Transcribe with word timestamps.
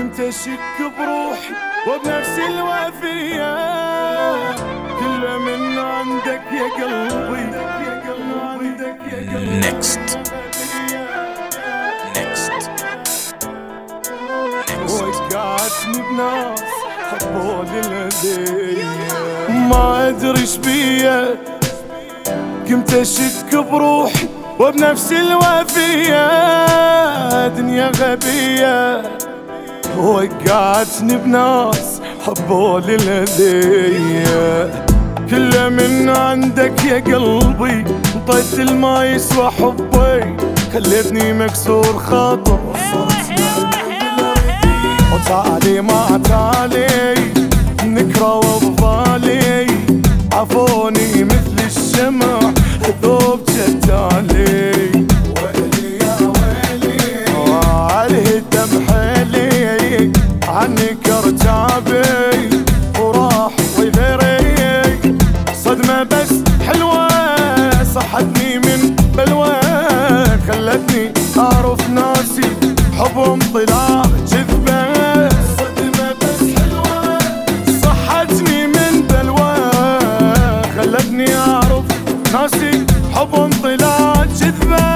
قمت 0.00 0.20
أشك 0.20 0.78
بروحي 0.98 1.54
وبنفسي 1.88 2.46
الوافية. 2.46 3.54
كله 5.00 5.38
من 5.38 5.78
عندك 5.78 6.42
يا 6.52 6.84
قلبي 6.84 7.56
عندك 8.42 9.00
يا 9.12 9.18
قلبي 9.34 9.60
Next. 9.60 10.00
Next. 12.16 12.52
وقعتني 14.90 16.02
بناس 16.10 16.60
حبوا 17.10 17.64
للهدية 17.64 18.84
ما 19.50 20.08
أدري 20.08 20.40
إيش 20.40 20.56
بيا. 20.56 21.36
قمت 22.68 22.94
أشك 22.94 23.54
بروحي 23.54 24.28
وبنفسي 24.60 25.20
الوافية. 25.20 26.28
دنيا 27.48 27.92
غبية. 28.00 29.02
وقعتني 29.98 31.16
بناس 31.16 32.00
حبوا 32.26 32.80
للهدية 32.80 34.70
كله 35.30 35.68
من 35.68 36.08
عندك 36.08 36.84
يا 36.84 36.98
قلبي 36.98 37.84
طيت 38.28 38.58
الما 38.58 39.04
يسوى 39.04 39.50
حبي. 39.50 40.36
خلتني 40.72 41.32
مكسور 41.32 41.98
خاطر. 41.98 42.58
وتالي 45.12 45.80
ما 45.80 46.20
تالي 46.24 47.49
طلع 73.66 74.02
جذبة 74.32 75.28
صدمة 75.28 76.12
بس 76.20 76.40
حلوة 76.60 77.18
صحتني 77.82 78.66
من 78.66 79.02
بلوى. 79.10 79.54
خلتني 80.76 81.36
أعرف 81.36 81.84
ناسي 82.32 82.86
حبهم 83.14 83.50
طلع 83.62 84.24
جذبة. 84.24 84.90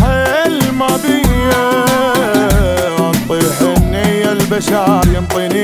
حيل 0.00 0.72
ما 0.72 0.92
بيا. 1.02 1.66
اطيح 2.98 3.60
النية 3.60 4.32
البشر 4.32 5.00
ينطيني. 5.14 5.55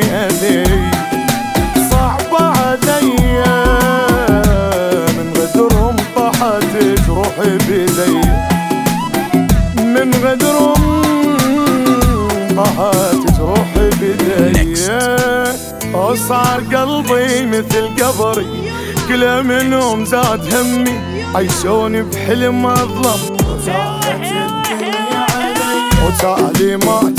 غدرهم 10.22 11.02
طاحت 12.56 13.38
جروحي 13.38 13.90
بيدي 14.00 14.72
وصار 15.94 16.60
قلبي 16.74 17.46
مثل 17.46 17.88
قبري 18.02 18.72
كل 19.08 19.42
منهم 19.42 20.04
زاد 20.04 20.54
همي. 20.54 21.00
عيشوني 21.34 22.02
بحلم 22.02 22.66
أظلم. 22.66 23.36
وتالي 26.06 26.76
ما 26.76 27.14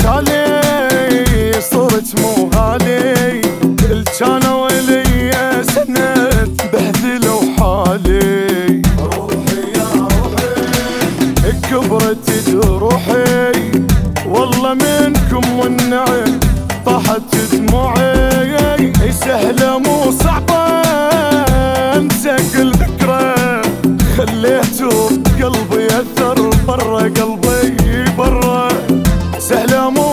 كبرت 11.70 12.30
جروحي 12.48 13.52
والله 14.28 14.74
منكم 14.74 15.58
والنعم 15.58 16.40
طاحت 16.86 17.36
دموعي. 17.52 18.92
سهلة 19.24 19.78
مو 19.78 20.10
صعبة 20.10 20.64
انسى 21.96 22.36
كل 22.52 22.72
ذكرى 22.72 23.34
خليته 24.16 24.90
بقلبي 25.10 25.86
اثر 25.86 26.50
برا 26.68 27.00
قلبي 27.00 28.04
برا 28.18 28.68
سهلة 29.38 29.90
مو 29.90 30.03